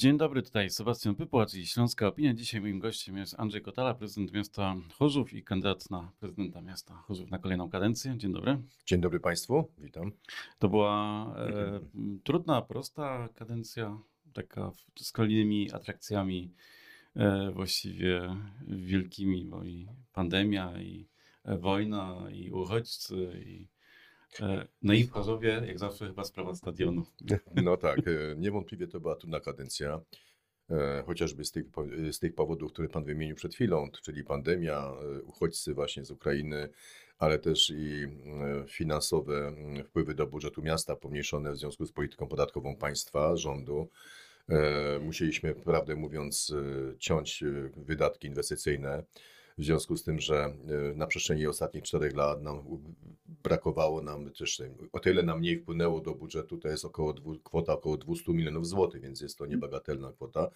[0.00, 2.34] Dzień dobry, tutaj Sebastian Pypłacz i Śląska Opinia.
[2.34, 7.30] Dzisiaj moim gościem jest Andrzej Kotala, prezydent miasta Chorzów i kandydat na prezydenta miasta Chorzów
[7.30, 8.14] na kolejną kadencję.
[8.16, 8.58] Dzień dobry.
[8.86, 10.12] Dzień dobry Państwu, witam.
[10.58, 11.80] To była e,
[12.24, 13.98] trudna, prosta kadencja,
[14.32, 16.54] taka z kolejnymi atrakcjami
[17.16, 18.36] e, właściwie
[18.68, 21.08] wielkimi, bo i pandemia, i
[21.44, 23.68] wojna, i uchodźcy, i
[24.82, 27.06] no i w Chorzowie, jak zawsze chyba sprawa stadionu.
[27.64, 30.00] No tak, e, niewątpliwie to była trudna kadencja,
[30.70, 31.66] e, chociażby z tych,
[32.12, 36.68] z tych powodów, które Pan wymienił przed chwilą, czyli pandemia, e, uchodźcy właśnie z Ukrainy,
[37.18, 42.26] ale też i e, finansowe mm, wpływy do budżetu miasta pomniejszone w związku z polityką
[42.26, 43.88] podatkową państwa, rządu.
[44.50, 46.52] E, Musieliśmy, prawdę mówiąc,
[46.92, 49.02] e, ciąć e, wydatki inwestycyjne.
[49.60, 50.54] W związku z tym, że e,
[50.94, 52.62] na przestrzeni ostatnich czterech lat nam
[53.42, 57.72] brakowało nam też, e, o tyle nam mniej wpłynęło do budżetu, to jest około kwota
[57.72, 60.50] około 200 milionów złotych, więc jest to niebagatelna kwota.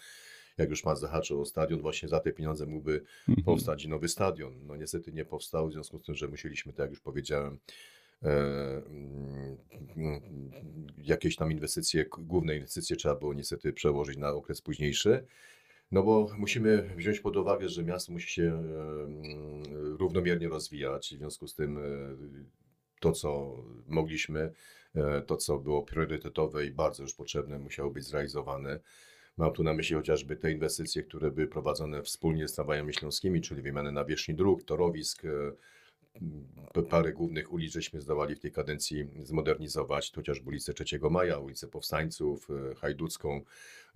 [0.58, 3.44] Jak już Pan zahaczył o stadion, właśnie za te pieniądze mógłby Mhm.
[3.44, 4.66] powstać nowy stadion.
[4.66, 7.58] No niestety nie powstał, w związku z tym, że musieliśmy, tak jak już powiedziałem,
[8.22, 8.28] e,
[8.86, 9.56] mm,
[9.96, 10.20] mm,
[10.98, 15.24] jakieś tam inwestycje, główne inwestycje trzeba było niestety przełożyć na okres późniejszy.
[15.92, 18.62] No bo musimy wziąć pod uwagę, że miasto musi się
[19.98, 21.14] równomiernie rozwijać.
[21.14, 21.82] W związku z tym e,
[23.00, 24.52] to, co mogliśmy,
[24.94, 28.80] e, to, co było priorytetowe i bardzo już potrzebne, musiało być zrealizowane.
[29.36, 33.62] Mam tu na myśli chociażby te inwestycje, które były prowadzone wspólnie z tramwajami śląskimi, czyli
[33.62, 35.28] wymianę nawierzchni dróg, torowisk, e,
[36.90, 42.48] parę głównych ulic żeśmy zdołali w tej kadencji zmodernizować, chociażby ulicę 3 Maja, ulicę Powstańców,
[42.70, 43.40] e, Hajducką.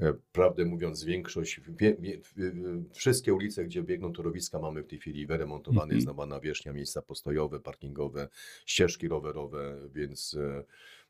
[0.01, 4.99] E, Prawdę mówiąc, większość, wie, wie, w- wszystkie ulice, gdzie biegną torowiska, mamy w tej
[4.99, 5.97] chwili wyremontowane, Mhm.
[5.97, 8.29] jest nowa nawierzchnia, miejsca postojowe, parkingowe,
[8.67, 10.65] ścieżki rowerowe, więc e,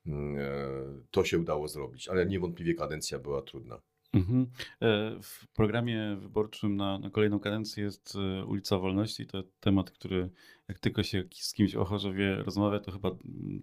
[0.06, 3.80] mm, e, to się udało zrobić, ale niewątpliwie kadencja była trudna.
[4.12, 4.46] Mhm.
[4.82, 9.26] E, W programie wyborczym na, na kolejną kadencję jest e, ulica Wolności.
[9.26, 10.30] To temat, który
[10.68, 13.10] jak tylko się z kimś o Chorzowie rozmawia, to chyba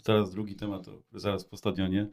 [0.03, 2.07] teraz drugi temat, zaraz po stadionie.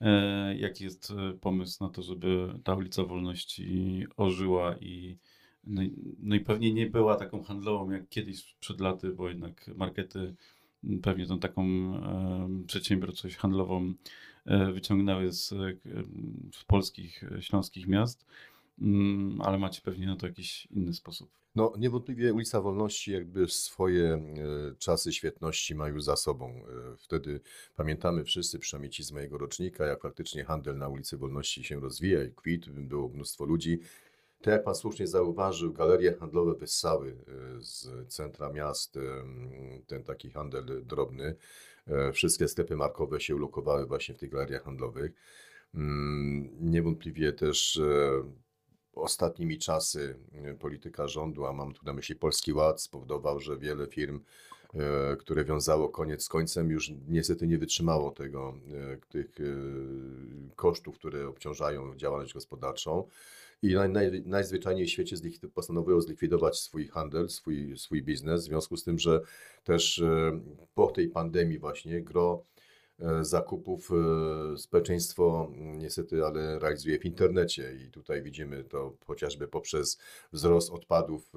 [0.00, 5.18] E, Jaki jest pomysł na to, żeby ta ulica Wolności ożyła i
[5.64, 5.82] no,
[6.18, 10.34] no i pewnie nie była taką handlową jak kiedyś przed laty, bo jednak markety
[11.02, 11.64] pewnie tą taką
[12.66, 13.94] przedsiębiorczość handlową
[14.72, 18.26] wyciągnęły z, e, em, z polskich, e, śląskich miast,
[18.80, 21.30] Mm, ale macie pewnie na to jakiś inny sposób.
[21.54, 24.20] No, niewątpliwie ulica Wolności jakby swoje e,
[24.78, 26.48] czasy świetności ma już za sobą.
[26.48, 27.40] E, Wtedy
[27.76, 32.24] pamiętamy wszyscy, przynajmniej ci z mojego rocznika, jak faktycznie handel na ulicy Wolności się rozwija
[32.24, 33.80] i kwitł, było mnóstwo ludzi.
[34.42, 37.16] Tak jak Pan słusznie zauważył, galerie handlowe wyssały
[37.58, 39.00] e, z centra miast, e,
[39.86, 41.36] ten taki handel drobny.
[41.86, 45.12] E, Wszystkie sklepy markowe się ulokowały właśnie w tych galeriach handlowych.
[45.74, 47.80] Mm, Niewątpliwie też
[48.94, 50.16] ostatnimi czasy
[50.58, 54.20] polityka rządu, a mam tu na myśli Polski Ład, spowodował, że wiele firm,
[55.18, 58.54] które wiązało koniec z końcem, już niestety nie wytrzymało tego,
[59.08, 59.26] tych
[60.56, 63.08] kosztów, które obciążają działalność gospodarczą.
[63.62, 68.46] I naj, naj, najzwyczajniej w świecie zlik- postanowiło zlikwidować swój handel, swój, swój biznes, w
[68.46, 69.20] związku z tym, że
[69.64, 70.40] też e,
[70.74, 72.44] po tej pandemii właśnie gro
[72.98, 79.48] e, zakupów e, społeczeństwo mm, niestety, ale realizuje w internecie i tutaj widzimy to chociażby
[79.48, 79.98] poprzez
[80.32, 81.32] wzrost odpadów,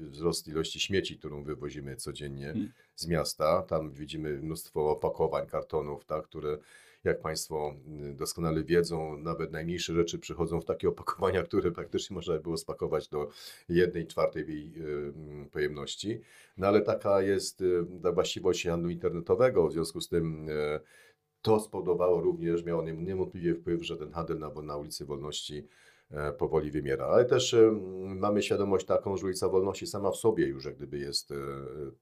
[0.00, 2.72] wzrost ilości śmieci, którą wywozimy codziennie Mm.
[2.96, 3.62] z miasta.
[3.62, 6.58] Tam widzimy mnóstwo opakowań, kartonów, tak, które
[7.04, 12.34] jak Państwo mm, doskonale wiedzą, nawet najmniejsze rzeczy przychodzą w takie opakowania, które praktycznie można
[12.34, 13.28] by było spakować do
[13.68, 16.20] jednej czwartej jej e, mm, pojemności.
[16.56, 17.64] No ale taka jest e,
[18.02, 20.48] ta właściwość handlu internetowego, w związku z tym
[21.42, 25.66] to spowodowało również, miało nie- niewątpliwie wpływ, że ten handel na, na ulicy Wolności
[26.38, 27.06] powoli wymiera.
[27.06, 27.72] Ale też e,
[28.04, 31.34] mamy świadomość taką, że ulica Wolności sama w sobie już jak gdyby jest e,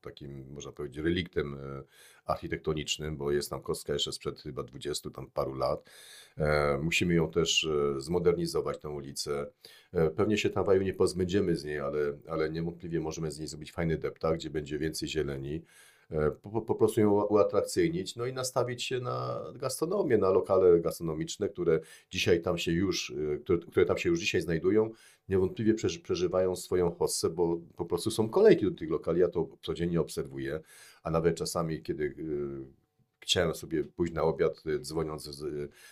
[0.01, 1.83] takim, można powiedzieć, reliktem e,
[2.27, 5.91] architektonicznym, bo jest tam kostka jeszcze sprzed chyba 20 tam paru lat.
[6.39, 9.47] E, Musimy ją też e, zmodernizować, tę ulicę.
[9.93, 13.73] E, Pewnie się tramwaju nie pozbędziemy z niej, ale, ale niewątpliwie możemy z niej zrobić
[13.73, 15.63] fajny deptak, gdzie będzie więcej zieleni.
[16.11, 20.81] E, Po, po- prostu ją ua- uatrakcyjnić, no i nastawić się na gastronomię, na lokale
[20.81, 21.81] gastronomiczne, które
[22.11, 24.91] dzisiaj tam się już, e, które, które tam się już dzisiaj znajdują,
[25.29, 29.49] niewątpliwie przeży, przeżywają swoją hossę, bo po prostu są kolejki do tych lokali, ja to
[29.63, 30.61] codziennie obserwuję,
[31.03, 32.87] a nawet czasami, kiedy e,
[33.21, 35.45] chciałem sobie pójść na obiad, dzwoniąc,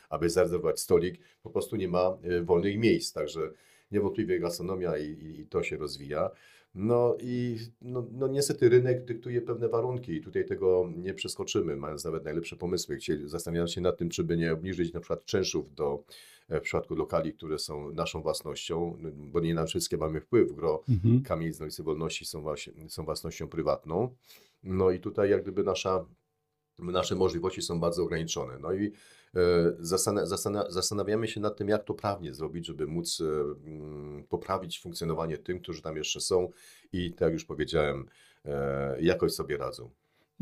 [0.08, 3.50] aby zarezerwować stolik, po prostu nie ma wolnych miejsc, także
[3.90, 6.31] niewątpliwie gastronomia i, i, i to się rozwija.
[6.75, 12.05] No i no, no niestety rynek dyktuje pewne warunki i tutaj tego nie przeskoczymy, mając
[12.05, 12.97] nawet najlepsze pomysły.
[12.97, 16.05] Chcieli, zastanawiając się nad tym, czy by nie obniżyć na przykład czynszów do,
[16.49, 20.53] e, w przypadku lokali, które są naszą własnością, no, bo nie na wszystkie mamy wpływ.
[20.53, 21.23] Gro Mhm.
[21.23, 24.15] kamienic Wolności są, właśnie, są własnością prywatną.
[24.62, 26.05] No i tutaj jak gdyby nasza,
[26.79, 28.59] nasze możliwości są bardzo ograniczone.
[28.59, 28.93] No i
[29.35, 29.41] e,
[30.69, 33.25] zastanawiamy się nad tym, jak to prawnie zrobić, żeby móc e,
[33.71, 36.49] mm, poprawić funkcjonowanie tym, którzy tam jeszcze są
[36.93, 38.06] i tak jak już powiedziałem,
[38.44, 39.91] e, jakoś sobie radzą.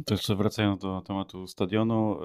[0.06, 2.18] To jeszcze wracając do tematu stadionu,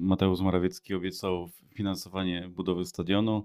[0.00, 3.44] Mateusz Morawiecki obiecał finansowanie budowy stadionu.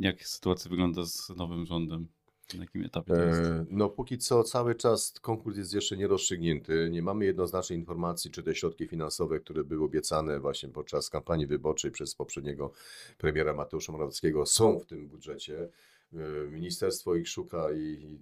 [0.00, 2.06] Jak sytuacja wygląda z nowym rządem?
[2.54, 3.40] Na jakim etapie to jest?
[3.40, 6.88] E, No póki co cały czas konkurs jest jeszcze nierozstrzygnięty.
[6.90, 11.90] Nie mamy jednoznacznej informacji, czy te środki finansowe, które były obiecane właśnie podczas kampanii wyborczej
[11.90, 12.72] przez poprzedniego
[13.18, 15.68] premiera Mateusza Morawieckiego są w tym budżecie.
[16.12, 16.16] E,
[16.50, 18.18] Ministerstwo ich szuka i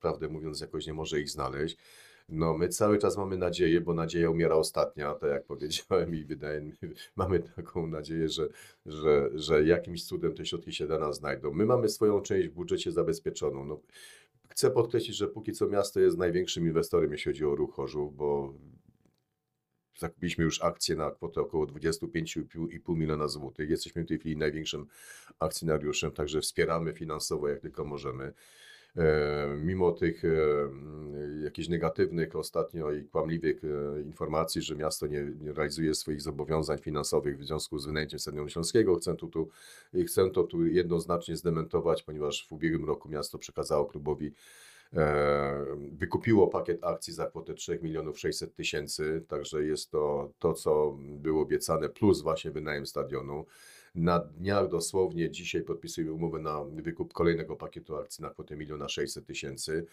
[0.00, 1.76] prawdę mówiąc jakoś nie może ich znaleźć.
[2.30, 6.60] No my cały czas mamy nadzieję, bo nadzieja umiera ostatnia, tak jak powiedziałem i wydaje
[6.60, 6.72] mi
[7.16, 8.48] mamy taką nadzieję, że,
[8.86, 11.52] że, że jakimś cudem te środki się dla nas znajdą.
[11.52, 13.64] My mamy swoją część w budżecie zabezpieczoną.
[13.64, 13.80] No,
[14.50, 17.76] Chcę podkreślić, że póki co miasto jest największym inwestorem, jeśli chodzi o ruch
[18.12, 18.54] bo
[19.98, 23.70] zakupiliśmy już akcje na kwotę około 25,5 miliona złotych.
[23.70, 24.86] Jesteśmy w tej chwili największym
[25.38, 28.32] akcjonariuszem, także wspieramy finansowo jak tylko możemy.
[28.96, 30.28] E, Mimo tych e,
[31.44, 37.38] jakichś negatywnych ostatnio i kłamliwych e, informacji, że miasto nie, nie realizuje swoich zobowiązań finansowych
[37.38, 39.48] w związku z wynajęciem Stadionu Śląskiego, chcę, tu, tu,
[40.06, 44.32] chcę to tu jednoznacznie zdementować, ponieważ w ubiegłym roku miasto przekazało klubowi
[45.92, 51.42] Wykupiło pakiet akcji za kwotę 3 milionów 600 tysięcy, także jest to to, co było
[51.42, 53.46] obiecane, plus właśnie wynajem stadionu.
[53.94, 59.26] Na dniach dosłownie dzisiaj podpisujemy umowę na wykup kolejnego pakietu akcji na kwotę 1 600
[59.26, 59.86] tysięcy.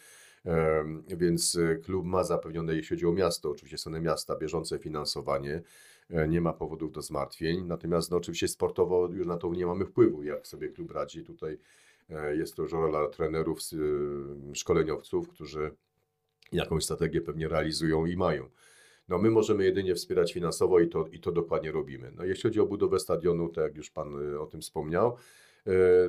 [1.08, 5.62] Więc e, klub ma zapewnione, jeśli chodzi o miasto, oczywiście strony miasta, bieżące finansowanie.
[6.10, 7.66] E, Nie ma powodów do zmartwień.
[7.66, 11.24] Natomiast no, oczywiście sportowo już na to nie mamy wpływu, jak sobie klub radzi.
[11.24, 11.58] Tutaj
[12.10, 13.60] E, Jest to już rola trenerów,
[14.54, 15.72] szkoleniowców, którzy
[16.52, 18.50] jakąś strategię pewnie realizują i mają.
[19.07, 22.12] No my możemy jedynie wspierać finansowo i to, i to dokładnie robimy.
[22.15, 25.18] No jeśli chodzi o budowę stadionu, tak jak już Pan y, o tym wspomniał,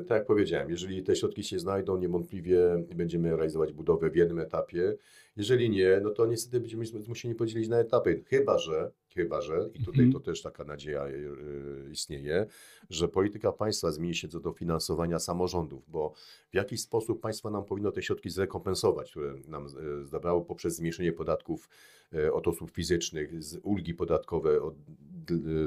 [0.09, 4.95] tak jak powiedziałem, jeżeli te środki się znajdą, niewątpliwie będziemy realizować budowę w jednym etapie.
[5.37, 8.23] Jeżeli nie, no to niestety będziemy zmuszeni podzielić na etapy.
[8.27, 10.13] Chyba, że, chyba, że, i tutaj Mhm.
[10.13, 12.47] to też taka nadzieja y, istnieje,
[12.91, 16.13] że polityka państwa zmieni się co do finansowania samorządów, bo
[16.51, 21.13] w jakiś sposób państwo nam powinno te środki zrekompensować, które nam e, zabrało poprzez zmniejszenie
[21.13, 21.69] podatków
[22.15, 23.31] e, od osób fizycznych,
[23.63, 24.75] ulgi podatkowe od,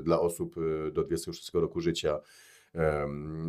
[0.04, 2.20] dla osób e, do 26 roku życia,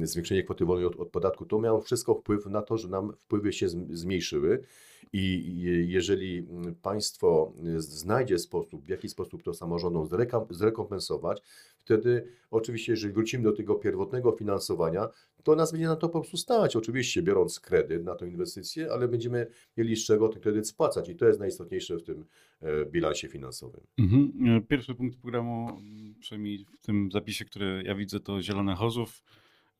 [0.03, 1.47] zwiększenie kwoty wolnej od, od podatku.
[1.47, 4.65] To miało wszystko wpływ na to, że nam wpływy się zm- zmniejszyły
[5.13, 10.09] i je- jeżeli mm, państwo e, znajdzie sposób, w jaki sposób to samorządom
[10.51, 11.43] zrekompensować,
[11.79, 15.09] wtedy oczywiście, jeżeli wrócimy do tego pierwotnego finansowania,
[15.43, 16.77] to nas będzie na to po prostu stać.
[16.77, 19.47] Oczywiście biorąc kredyt na tę inwestycję, ale będziemy
[19.77, 22.25] mieli z czego ten kredyt spłacać i to jest najistotniejsze w tym
[22.61, 23.81] e, bilansie finansowym.
[23.99, 24.33] Mhm.
[24.47, 29.23] E, Pierwszy punkt programu, m, przynajmniej w tym zapisie, który ja widzę, to Zielone Chorzów,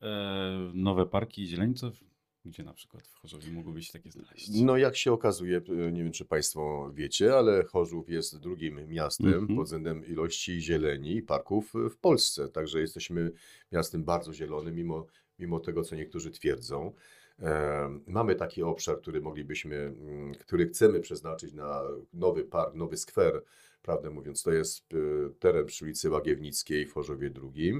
[0.01, 2.03] e, nowe parki Zieleńców.
[2.45, 4.49] Gdzie na przykład w Chorzowie mogłyby się takie znaleźć?
[4.61, 9.27] No jak się okazuje, e, nie wiem czy Państwo wiecie, ale Chorzów jest drugim miastem
[9.33, 9.55] Mhm.
[9.55, 12.49] pod względem ilości zieleni i parków w Polsce.
[12.49, 13.31] Także jesteśmy
[13.71, 15.05] miastem bardzo zielonym, mimo,
[15.39, 16.93] mimo tego, co niektórzy twierdzą.
[17.39, 21.81] E, Mamy taki obszar, który moglibyśmy, mm, który chcemy przeznaczyć na
[22.13, 23.43] nowy park, nowy skwer,
[23.81, 24.43] prawdę mówiąc.
[24.43, 24.97] To jest e,
[25.39, 27.73] teren przy ulicy Łagiewnickiej w Chorzowie II.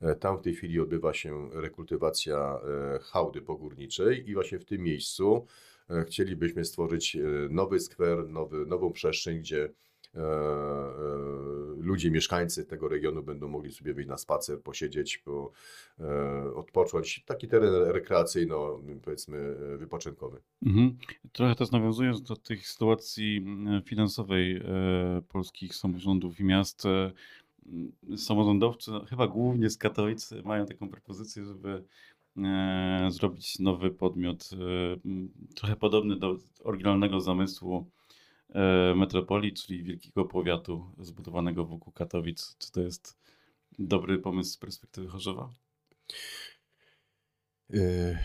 [0.00, 2.60] E, Tam w tej chwili odbywa się rekultywacja
[2.94, 5.46] e, hałdy pogórniczej i właśnie w tym miejscu
[5.90, 7.16] e, chcielibyśmy stworzyć
[7.50, 9.72] nowy skwer, nowy, nową przestrzeń, gdzie
[11.76, 15.52] ludzie, mieszkańcy tego regionu będą mogli sobie wyjść na spacer, posiedzieć, po,
[16.54, 17.24] odpocząć.
[17.26, 20.40] Taki teren rekreacyjno, powiedzmy, wypoczynkowy.
[20.66, 20.98] Mhm.
[21.32, 24.62] Trochę też nawiązując do tych sytuacji m, finansowej
[25.28, 26.84] polskich samorządów i miast,
[28.16, 31.84] samorządowcy, no, chyba głównie z Katowic, mają taką propozycję, żeby
[32.36, 34.56] e, zrobić nowy podmiot, e,
[35.54, 37.90] trochę podobny do oryginalnego zamysłu
[38.48, 42.56] e, metropolii, czyli wielkiego powiatu zbudowanego wokół Katowic.
[42.58, 43.20] Czy to jest
[43.78, 45.50] dobry pomysł z perspektywy Chorzowa?
[47.74, 48.18] E,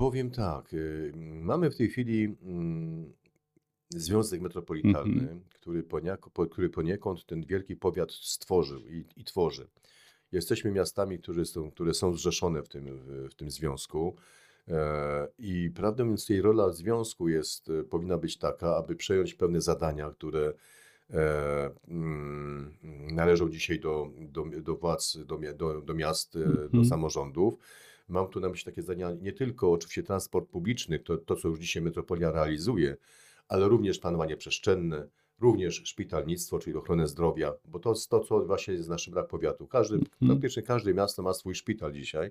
[0.00, 0.76] Powiem tak, e,
[1.16, 3.12] mamy w tej chwili mm,
[4.00, 5.40] Związek Metropolitalny, Mhm.
[5.54, 9.66] który, poniako, po- który poniekąd ten wielki powiat stworzył i, i tworzy.
[10.32, 12.84] Jesteśmy miastami, które są, które są zrzeszone w tym,
[13.28, 14.16] w, tym związku.
[14.68, 19.60] E, I prawdę mówiąc, tej rola związku jest, e, powinna być taka, aby przejąć pewne
[19.60, 20.52] zadania, które
[21.10, 22.74] e, mm,
[23.12, 26.84] należą dzisiaj do, do, do władz, do, do, do miast, e, do Mhm.
[26.84, 27.54] samorządów.
[28.08, 31.58] Mam tu na myśli takie zadania, nie tylko oczywiście transport publiczny, to, to co już
[31.60, 32.96] dzisiaj metropolia realizuje,
[33.50, 35.08] ale również planowanie przestrzenne,
[35.40, 39.66] również szpitalnictwo, czyli ochronę zdrowia, bo to jest to, co właśnie jest naszym brak powiatu.
[39.66, 40.10] Każdy, Mhm.
[40.28, 42.30] praktycznie każde miasto ma swój szpital dzisiaj.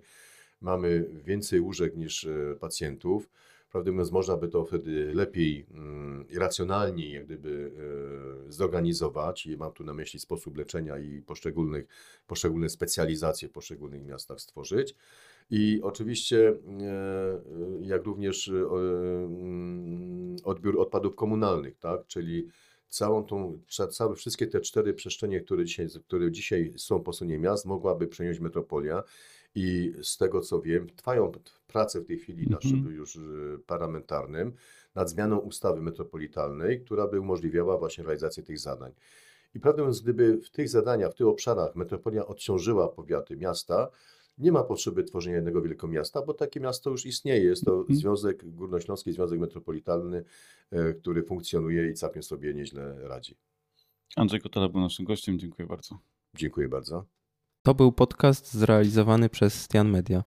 [0.61, 3.29] Mamy więcej łóżek niż e, pacjentów.
[3.71, 7.71] Prawdę mówiąc, można by to wtedy lepiej mm, i racjonalniej jak gdyby
[8.47, 9.45] e, zorganizować.
[9.45, 11.85] I mam tu na myśli sposób leczenia i poszczególnych,
[12.27, 14.95] poszczególne specjalizacje w poszczególnych miastach stworzyć.
[15.51, 16.55] I oczywiście, e,
[17.81, 20.08] jak również mm,
[20.43, 22.07] odbiór odpadów komunalnych, tak?
[22.07, 22.47] Czyli
[22.89, 27.39] całą tą, ca- całe, wszystkie te cztery przestrzenie, które dzisiaj, które dzisiaj są po stronie
[27.39, 29.03] miast, mogłaby przejąć metropolia.
[29.55, 31.31] I z tego co wiem, trwają
[31.67, 32.61] prace w tej chwili na Mhm.
[32.61, 33.19] szczeblu już e,
[33.65, 34.53] parlamentarnym
[34.95, 38.91] nad zmianą ustawy metropolitalnej, która by umożliwiała właśnie realizację tych zadań.
[39.55, 43.89] I prawdę mówiąc, gdyby w tych zadaniach, w tych obszarach metropolia odciążyła powiaty, miasta,
[44.39, 47.43] nie ma potrzeby tworzenia jednego wielkiego miasta, bo takie miasto już istnieje.
[47.43, 47.99] Jest to Mhm.
[47.99, 50.23] Związek Górnośląski Związek Metropolitalny,
[50.71, 53.37] e, który funkcjonuje i całkiem sobie nieźle radzi.
[54.15, 55.39] Andrzej Kotala był naszym gościem.
[55.39, 55.99] Dziękuję bardzo.
[56.35, 57.05] Dziękuję bardzo.
[57.61, 60.23] To był podcast zrealizowany przez Stian Media.